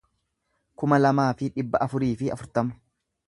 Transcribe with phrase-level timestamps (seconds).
[0.83, 2.81] kuma lamaa fi dhibba afurii fi afurtama